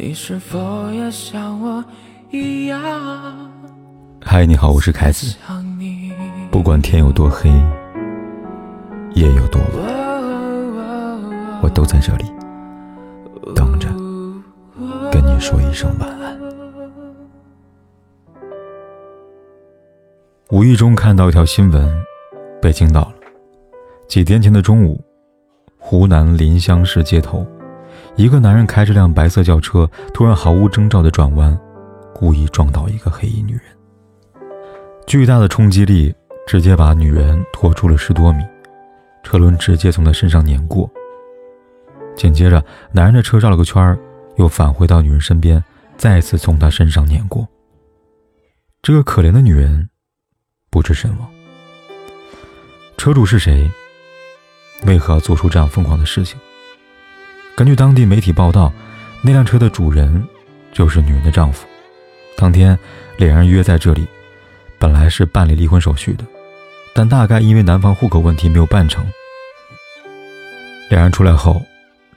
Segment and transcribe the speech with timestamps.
[0.00, 1.84] 你是否也像我
[2.30, 2.80] 一样？
[4.24, 5.36] 嗨，你好，我是凯子。
[6.52, 7.50] 不管天有多黑，
[9.14, 9.72] 夜有多晚，
[11.62, 12.26] 我都在这里
[13.56, 13.88] 等着
[15.10, 16.38] 跟你说一声晚安。
[20.50, 21.92] 无意中看到一条新闻，
[22.62, 23.14] 被惊到了。
[24.06, 25.04] 几天前的中午，
[25.76, 27.44] 湖南临湘市街头。
[28.18, 31.56] 一个男人开着辆白色轿车，突然毫无征兆的转弯，
[32.12, 33.62] 故意撞倒一个黑衣女人。
[35.06, 36.12] 巨大的冲击力
[36.44, 38.42] 直接把女人拖出了十多米，
[39.22, 40.90] 车轮直接从她身上碾过。
[42.16, 43.96] 紧接着，男人的车绕了个圈
[44.34, 45.62] 又返回到女人身边，
[45.96, 47.46] 再次从她身上碾过。
[48.82, 49.88] 这个可怜的女人
[50.70, 51.30] 不治身亡。
[52.96, 53.70] 车主是谁？
[54.86, 56.36] 为何要做出这样疯狂的事情？
[57.58, 58.72] 根据当地媒体报道，
[59.20, 60.24] 那辆车的主人
[60.70, 61.66] 就是女人的丈夫。
[62.36, 62.78] 当天，
[63.16, 64.06] 两人约在这里，
[64.78, 66.24] 本来是办理离婚手续的，
[66.94, 69.04] 但大概因为男方户口问题没有办成。
[70.88, 71.60] 两人出来后，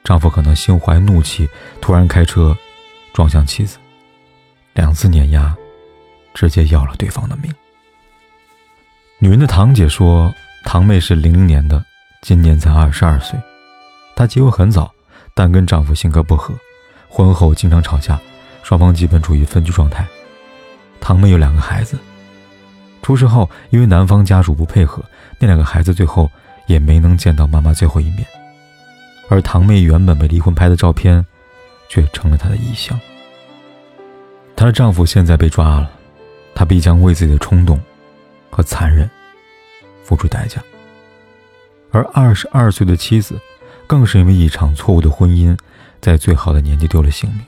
[0.03, 1.49] 丈夫可能心怀怒气，
[1.81, 2.55] 突然开车
[3.11, 3.79] 撞向妻子，
[4.73, 5.57] 两次碾压，
[6.35, 7.51] 直接要了对方的命。
[9.17, 10.31] 女人的堂姐说，
[10.65, 11.83] 堂妹是零零年的，
[12.21, 13.39] 今年才二十二岁，
[14.15, 14.93] 她结婚很早。
[15.33, 16.53] 但跟丈夫性格不合，
[17.07, 18.19] 婚后经常吵架，
[18.63, 20.05] 双方基本处于分居状态。
[20.99, 21.97] 堂妹有两个孩子，
[23.01, 25.03] 出事后因为男方家属不配合，
[25.39, 26.29] 那两个孩子最后
[26.67, 28.25] 也没能见到妈妈最后一面。
[29.29, 31.25] 而堂妹原本被离婚拍的照片，
[31.89, 32.99] 却成了她的遗像。
[34.55, 35.89] 她的丈夫现在被抓了，
[36.53, 37.79] 她必将为自己的冲动
[38.49, 39.09] 和残忍
[40.03, 40.61] 付出代价。
[41.91, 43.39] 而二十二岁的妻子。
[43.91, 45.53] 更是因为一场错误的婚姻，
[45.99, 47.41] 在最好的年纪丢了性命，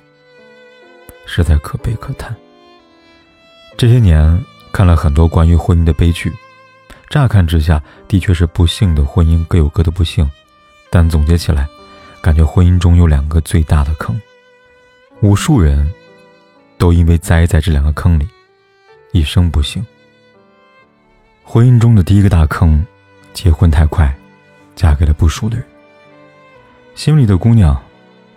[1.25, 2.35] 实在可悲可叹。
[3.77, 6.33] 这些年看了很多关于婚姻的悲剧，
[7.09, 10.29] 乍看之下的确是不幸的婚姻各有各的不幸，
[10.89, 11.65] 但总结起来，
[12.21, 14.21] 感觉婚姻中有两个最大的坑，
[15.21, 15.93] 无数人
[16.77, 18.27] 都因为栽在这两个坑里，
[19.13, 19.81] 一生不幸。
[21.41, 22.85] 婚姻中的第一个大坑，
[23.33, 24.13] 结婚太快，
[24.75, 25.65] 嫁给了不熟的人。
[26.95, 27.81] 心里的姑娘，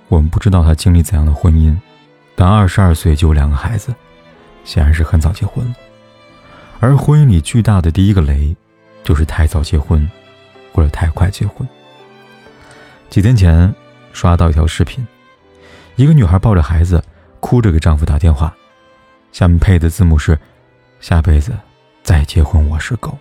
[0.08, 1.76] 我们不知道她经历怎样的婚姻，
[2.34, 3.94] 但二十二岁就有两个孩子，
[4.64, 5.74] 显然是很早结婚了。
[6.80, 8.56] 而婚姻里巨大的第一个雷，
[9.04, 10.08] 就是太早结婚，
[10.72, 11.68] 或者太快结婚。
[13.10, 13.72] 几天前
[14.12, 15.06] 刷到一条视频，
[15.96, 17.02] 一个女孩抱着孩子，
[17.40, 18.54] 哭着给丈夫打电话，
[19.32, 20.38] 下面配的字幕是
[20.98, 21.52] ：“下辈子
[22.02, 23.16] 再结婚我是狗。”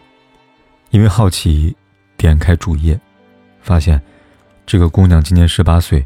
[0.92, 1.76] 因为好奇，
[2.16, 2.98] 点开主页，
[3.62, 4.02] 发现。
[4.66, 6.06] 这个姑娘今年十八岁，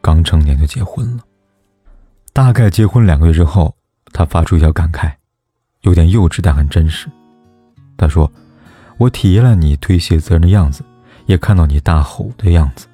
[0.00, 1.22] 刚成年就结婚了。
[2.32, 3.74] 大概结婚两个月之后，
[4.12, 5.12] 她发出一条感慨，
[5.80, 7.08] 有点幼稚但很真实。
[7.96, 8.30] 她说
[8.98, 10.84] ：“我体验了你推卸责任的样子，
[11.26, 12.86] 也看到你大吼的样子，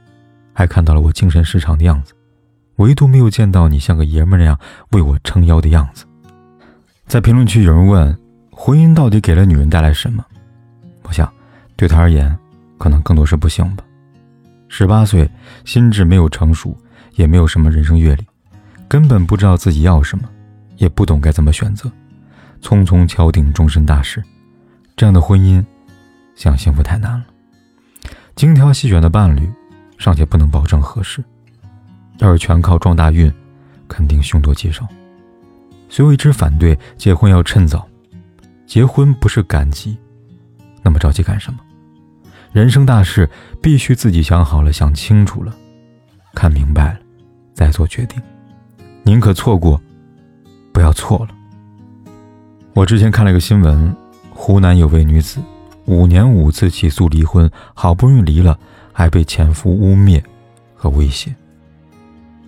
[0.55, 2.15] 还看到了我精神失常的样子，
[2.77, 4.59] 唯独没有见到你像个爷们那样
[4.93, 6.07] 为我撑腰的样子。”
[7.07, 8.19] 在评论区有人问
[8.51, 10.25] ：“婚姻到底给了女人带来什么？”
[11.05, 11.31] 我想，
[11.77, 12.35] 对她而言，
[12.79, 13.85] 可能更多是不幸吧。
[14.77, 15.31] 十八岁，
[15.65, 16.77] 心智没有成熟，
[17.15, 18.27] 也没有什么人生阅历，
[18.89, 20.29] 根本不知道自己要什么，
[20.79, 21.89] 也不懂该怎么选择，
[22.61, 24.21] 匆匆敲定终身大事，
[24.97, 25.65] 这样的婚姻，
[26.35, 27.25] 想幸福太难了。
[28.35, 29.49] 精挑细选的伴侣，
[29.97, 31.23] 尚且不能保证合适，
[32.19, 33.33] 要是全靠撞大运，
[33.87, 34.85] 肯定凶多吉少。
[35.89, 37.87] 所以我一直反对结婚要趁早，
[38.67, 39.97] 结婚不是赶集，
[40.83, 41.61] 那么着急干什么？
[42.55, 43.29] 人生大事
[43.61, 45.53] 必须自己想好了、想清楚了、
[46.37, 47.01] 看明白了，
[47.53, 48.23] 再做决定。
[49.03, 49.81] 宁可错过，
[50.73, 51.35] 不要错了。
[52.73, 53.93] 我之前看了一个新闻，
[54.31, 55.41] 湖南有位女子
[55.87, 58.57] 五年五次起诉离婚，好不容易离了，
[58.93, 60.23] 还被前夫污蔑
[60.77, 61.35] 和威胁。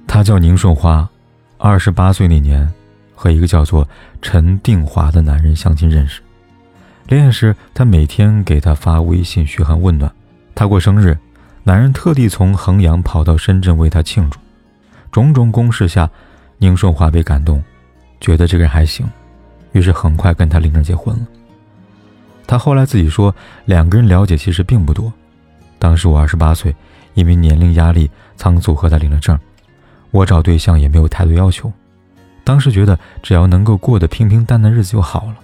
[0.07, 1.11] 她叫宁顺花，
[1.59, 2.73] 二十八岁那年，
[3.13, 3.89] 和一个叫做
[4.23, 6.23] 陈定华的男人相亲认识。
[7.09, 10.13] 恋爱时，他每天给她发微信嘘寒问暖。
[10.57, 11.17] 她过生日，
[11.63, 14.41] 男人特地从衡阳跑到深圳为她庆祝。
[15.13, 16.11] 种种攻势下，
[16.59, 17.63] 宁顺华被感动，
[18.21, 19.09] 觉得这个人还行，
[19.71, 21.27] 于是很快跟他领证结婚了。
[22.45, 23.33] 他后来自己说，
[23.67, 25.13] 两个人了解其实并不多。
[25.79, 26.75] 当时我二十八岁，
[27.15, 29.39] 因为年龄压力，仓促和他领了证。
[30.11, 31.73] 我找对象也没有太多要求，
[32.43, 35.37] 当时觉得只要能够过得平平淡淡日子就好了。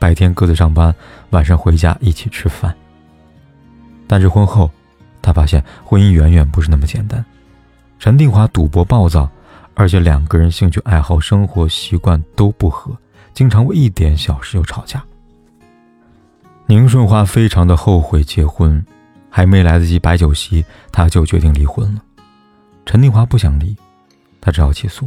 [0.00, 0.92] 白天各自上班，
[1.30, 2.74] 晚上回家一起吃饭。
[4.08, 4.68] 但是婚后，
[5.20, 7.24] 他发现婚姻远远不是那么简单。
[7.98, 9.30] 陈定华赌博暴躁，
[9.74, 12.96] 而且两个人兴趣爱好、生活习惯都不合，
[13.34, 15.04] 经常为一点小事就吵架。
[16.66, 18.82] 宁顺华非常的后悔结婚，
[19.28, 22.00] 还没来得及摆酒席，他就决定离婚了。
[22.86, 23.76] 陈定华不想离，
[24.40, 25.06] 他只好起诉。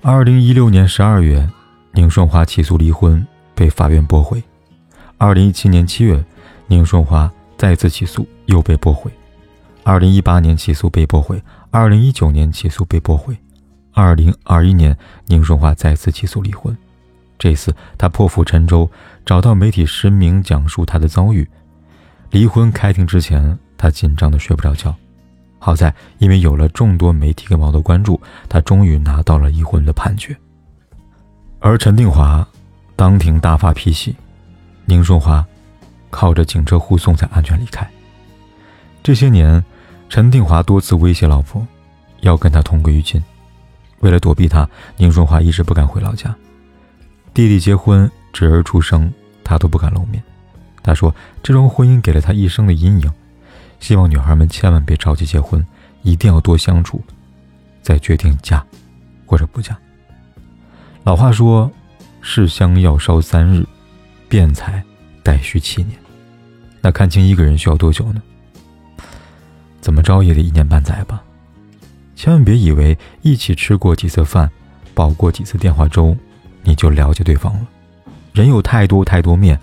[0.00, 1.46] 二零一六年十二月，
[1.92, 3.26] 宁顺华起诉离婚，
[3.58, 4.40] 被法院驳回。
[5.16, 6.24] 二零一七年七月，
[6.68, 9.10] 宁顺华再次起诉，又被驳回。
[9.82, 13.36] 二零一八年起诉被驳回，二零一九年起诉被驳回，
[13.92, 14.96] 二零二一年
[15.26, 16.76] 宁顺华再次起诉离婚。
[17.36, 18.88] 这次他破釜沉舟，
[19.26, 21.48] 找到媒体实名讲述他的遭遇。
[22.30, 24.94] 离婚开庭之前，他紧张的睡不着觉。
[25.58, 30.36] 好在因为有了众多媒体跟网友的关注，他终于拿到了离婚的判决。
[31.58, 32.46] 而陈定华
[32.98, 34.16] 当庭大发脾气，
[34.84, 35.46] 宁顺华
[36.10, 37.88] 靠着警车护送才安全离开。
[39.04, 39.64] 这些年，
[40.08, 41.64] 陈定华多次威胁老婆，
[42.22, 43.22] 要跟他同归于尽。
[44.00, 46.34] 为了躲避他，宁顺华一直不敢回老家。
[47.32, 49.12] 弟弟结婚，侄儿出生，
[49.44, 50.20] 他都不敢露面。
[50.82, 53.08] 他说，这桩婚姻给了他一生的阴影，
[53.78, 55.64] 希望女孩们千万别着急结婚，
[56.02, 57.00] 一定要多相处，
[57.80, 58.66] 再决定嫁
[59.24, 59.78] 或者不嫁。
[61.04, 61.70] 老话说，
[62.20, 63.64] 试香要烧三日，
[64.28, 64.82] 辩才
[65.22, 65.98] 待续七年。
[66.80, 68.22] 那看清一个人需要多久呢？
[69.80, 71.22] 怎么着也得一年半载吧。
[72.14, 74.50] 千万别以为一起吃过几次饭，
[74.94, 76.16] 煲过几次电话粥。
[76.64, 77.66] 你就了解对方了。
[78.32, 79.58] 人有太多太多面，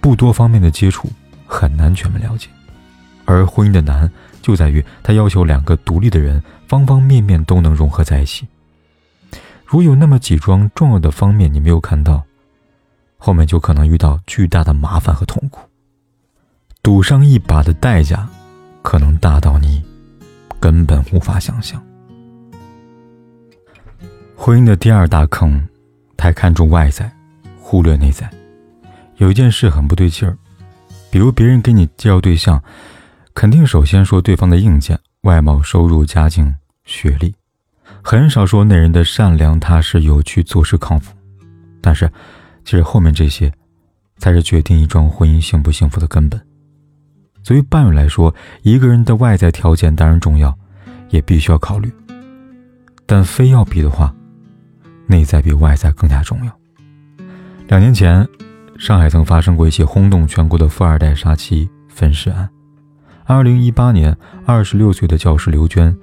[0.00, 1.08] 不多方面的接触
[1.46, 2.48] 很难全面了解。
[3.26, 4.10] 而婚姻的难
[4.42, 8.48] 就在于，它要求两个独立的人方方面面都能融合在一起。
[9.70, 12.24] 如有那么几桩重要的方面你没有看到，
[13.16, 15.60] 后面就可能遇到巨大的麻烦和痛苦。
[16.82, 18.28] 赌上一把的代价，
[18.82, 19.80] 可能大到你
[20.58, 21.80] 根本无法想象。
[24.34, 25.64] 婚姻的第二大坑。
[26.16, 27.10] 太看重外在，
[27.60, 28.28] 忽略内在。
[29.18, 30.36] 有一件事很不对劲儿，
[31.10, 32.60] 比如别人给你介绍对象，
[33.32, 37.34] 肯定首先说对方的硬件、外貌、收入、家境、学历，
[38.02, 41.12] 很少说那人的善良、踏实、有趣、做事靠谱。
[41.80, 42.10] 但是，
[42.64, 43.52] 其实后面这些，
[44.18, 46.40] 才是决定一桩婚姻幸不幸福的根本。
[47.42, 50.56] 作为伴侣来说，一个人的外在条件当然重要，
[51.08, 51.90] 也必须要考虑。
[53.06, 54.14] 但非要比的话，
[55.06, 56.52] 内在比外在更加重要。
[57.66, 58.26] 两年前，
[58.78, 62.48] 上海曾发生过一起轰动全国的富二代杀妻分尸案。
[63.24, 65.96] 二零一八年，二十六岁的教师刘娟，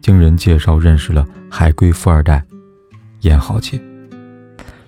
[0.00, 2.44] 经人介绍认识了海归富二代
[3.20, 3.80] 严浩杰。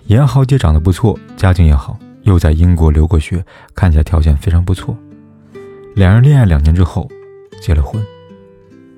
[0.07, 4.97] 严浩杰长得不错，家境也好，又在英国留过学，看起来条件非常不错。
[5.95, 7.09] 两人恋爱两年之后，
[7.61, 8.03] 结了婚。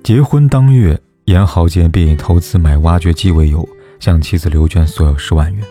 [0.04, 3.68] 结婚当月，严浩杰便以投资买挖掘机为由。
[4.00, 5.66] 向妻子刘娟索要十万元，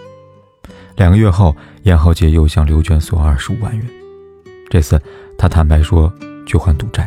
[0.96, 3.86] 两个月后，严浩杰又向刘娟索二十五万元。
[4.70, 4.98] 这次
[5.36, 6.10] 他坦白说
[6.46, 7.06] 去还赌债，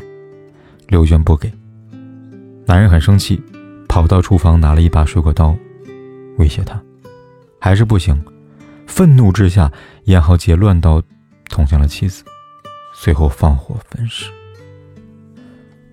[0.88, 1.52] 刘娟不给。
[2.68, 3.42] 男人很生气，
[3.88, 5.56] 跑到厨房拿了一把水果刀，
[6.38, 6.82] 威胁他，
[7.60, 8.20] 还是不行。
[8.88, 9.72] 愤怒之下，
[10.06, 11.02] 严浩杰乱刀
[11.50, 12.24] 捅向了妻子，
[12.94, 14.32] 随后放火焚尸。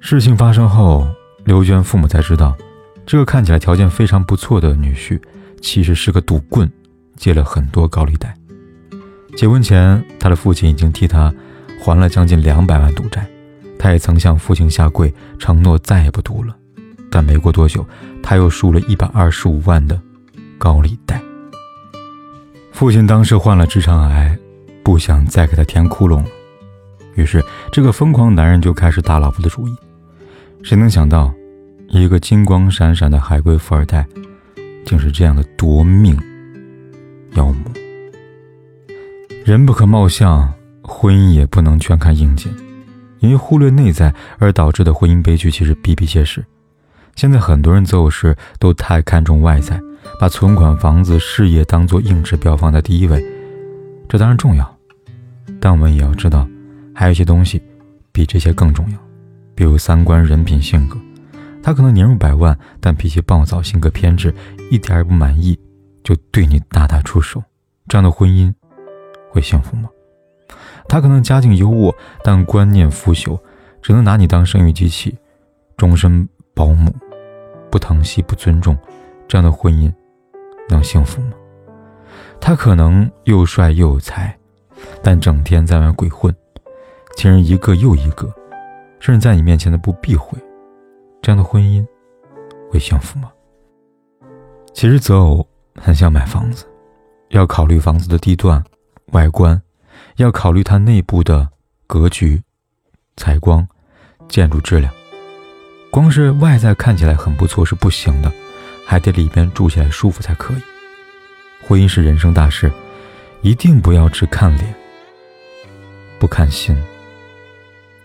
[0.00, 1.06] 事情发生后，
[1.44, 2.56] 刘娟父母才知道。
[3.04, 5.20] 这个看起来条件非常不错的女婿，
[5.60, 6.70] 其实是个赌棍，
[7.16, 8.34] 借了很多高利贷。
[9.36, 11.32] 结婚前，他的父亲已经替他
[11.80, 13.26] 还了将近两百万赌债，
[13.78, 16.56] 他也曾向父亲下跪承诺再也不赌了。
[17.12, 17.86] 但没过多久，
[18.22, 20.00] 他又输了一百二十五万的
[20.56, 21.22] 高利贷。
[22.72, 24.36] 父亲当时患了直肠癌，
[24.82, 26.26] 不想再给他填窟窿了，
[27.14, 29.76] 于是这个疯狂男人就开始打老婆的主意。
[30.62, 31.32] 谁能想到？
[31.88, 34.06] 一个金光闪闪的海归富二代，
[34.86, 36.18] 竟是这样的夺命
[37.34, 37.70] 妖魔。
[39.44, 40.50] 人不可貌相，
[40.80, 42.50] 婚姻也不能全看硬件，
[43.18, 46.42] 因为忽略内在而导致的婚姻悲剧其实比比皆是。
[47.14, 49.80] 现在很多人择偶时都太看重外在，
[50.18, 53.24] 把存款、房子、事业当做硬指标放在第一位，
[54.08, 54.78] 这当然重要，
[55.60, 56.48] 但我们也要知道，
[56.94, 57.62] 还有一些东西
[58.10, 58.98] 比这些更重要，
[59.54, 60.98] 比如三观、人品、性格。
[61.62, 64.34] 他可能年入百万，但脾气暴躁，性格偏执，
[64.70, 65.56] 一点也不满意，
[66.02, 67.40] 就对你大打出手。
[67.86, 68.52] 这样的婚姻
[69.30, 69.88] 会幸福吗？
[70.88, 73.38] 他可能家境优渥，但观念腐朽，
[73.80, 75.16] 只能拿你当生育机器，
[75.76, 76.94] 终身保姆，
[77.70, 78.76] 不疼惜，不尊重。
[79.28, 79.92] 这样的婚姻
[80.68, 81.32] 能幸福吗？
[82.40, 84.36] 他可能又帅又有才，
[85.02, 86.34] 但整天在外鬼混，
[87.16, 88.32] 情人一个又一个，
[89.00, 90.38] 甚至在你面前的不避讳。
[91.22, 91.86] 这样的婚姻
[92.70, 93.32] 会幸福吗？
[94.74, 96.66] 其实择偶很像买房子，
[97.28, 98.62] 要考虑房子的地段、
[99.12, 99.60] 外观，
[100.16, 101.48] 要考虑它内部的
[101.86, 102.42] 格局、
[103.16, 103.66] 采光、
[104.28, 104.92] 建筑质量。
[105.92, 108.32] 光是外在看起来很不错是不行的，
[108.86, 110.62] 还得里边住起来舒服才可以。
[111.60, 112.72] 婚姻是人生大事，
[113.42, 114.74] 一定不要只看脸，
[116.18, 116.74] 不看心，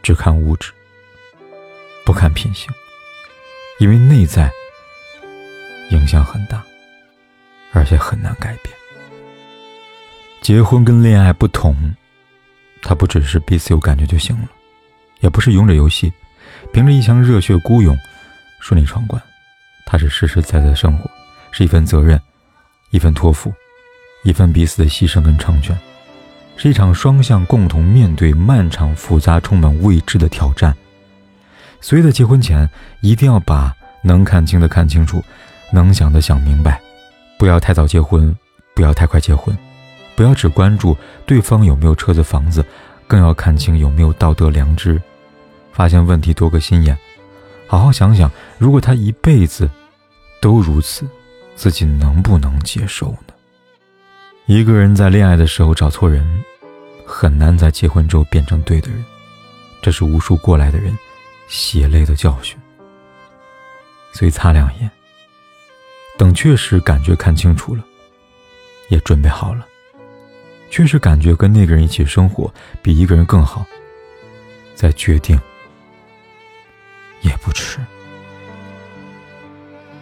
[0.03, 0.73] 只看物质，
[2.05, 2.69] 不看品行，
[3.79, 4.51] 因为内在
[5.91, 6.61] 影响很大，
[7.71, 8.75] 而且很难改变。
[10.41, 11.95] 结婚跟恋爱不同，
[12.81, 14.49] 它不只是彼此有感觉就行了，
[15.21, 16.11] 也不是勇者游戏，
[16.73, 17.97] 凭着一腔热血孤勇
[18.59, 19.21] 顺利闯关，
[19.85, 21.09] 它是实实在在的生活，
[21.51, 22.19] 是一份责任。
[22.91, 23.53] 一份托付，
[24.23, 25.77] 一份彼此的牺牲跟成全，
[26.55, 30.73] 是一场双向共同面对漫长、复杂、充满未知的挑战。
[31.81, 32.67] 所以在结婚前，
[33.01, 35.21] 一定要把能看清的看清楚，
[35.73, 36.79] 能想的想明白，
[37.37, 38.33] 不要太早结婚，
[38.73, 39.55] 不要太快结婚，
[40.15, 40.95] 不要只关注
[41.25, 42.65] 对方有没有车子房子，
[43.05, 45.01] 更要看清有没有道德良知。
[45.77, 46.97] 发现问题多个心眼，
[47.67, 49.69] 好好想想，如果他一辈子
[50.41, 51.07] 都如此。
[51.55, 53.33] 自己能不能接受呢？
[54.45, 56.23] 一个人在恋爱的时候找错人，
[57.03, 59.03] 很难在结婚之后变成对的人，
[59.81, 60.95] 这是无数过来的人
[61.47, 62.55] 血泪的教训。
[64.13, 64.87] 所以擦亮眼，
[66.15, 67.83] 等确实感觉看清楚了，
[68.89, 69.65] 也准备好了，
[70.69, 72.53] 确实感觉跟那个人一起生活
[72.83, 73.65] 比一个人更好，
[74.75, 75.35] 再决定
[77.21, 77.79] 也不迟。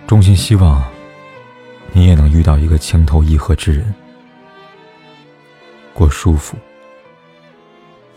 [0.08, 0.84] 衷心希望。
[1.98, 3.96] 你也能遇到一个情投意合之人，
[5.94, 6.58] 过舒服、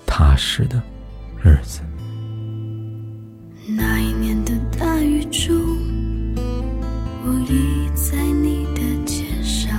[0.05, 0.83] 踏实的
[1.41, 1.81] 日子。
[3.69, 5.55] 那一年的大雨中，
[7.25, 9.71] 我倚在你的肩上，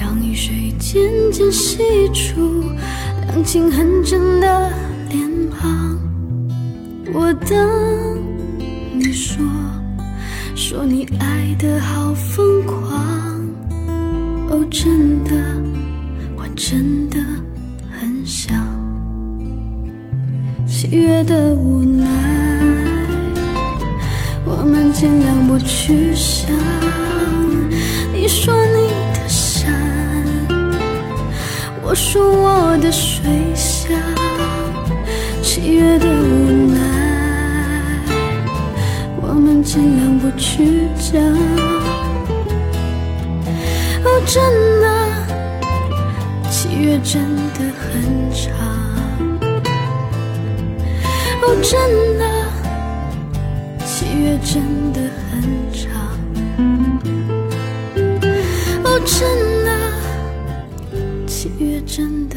[0.00, 1.78] 让雨水渐渐洗
[2.12, 2.62] 出
[3.26, 4.70] 两情很真的
[5.08, 5.98] 脸庞。
[7.12, 8.18] 我等
[8.94, 9.44] 你说。
[10.54, 12.78] 说你爱的好疯狂，
[14.48, 15.30] 哦，真的，
[16.36, 17.18] 我真的
[17.90, 18.56] 很想。
[20.66, 22.06] 七月的无奈，
[24.44, 26.50] 我们尽量不去想。
[28.14, 29.72] 你说你的山，
[31.82, 33.92] 我说我的水乡。
[35.42, 37.01] 七月的无奈。
[39.62, 41.22] 尽量不去讲。
[44.04, 44.42] 哦，真
[44.80, 44.86] 的，
[46.50, 47.22] 七月真
[47.54, 48.42] 的很长。
[51.42, 51.72] 哦，真
[52.18, 52.22] 的，
[53.86, 54.52] 七月真
[54.92, 55.00] 的
[55.30, 55.32] 很
[55.72, 55.80] 长。
[58.84, 59.20] 哦，真
[59.64, 59.68] 的，
[61.26, 62.36] 七月真的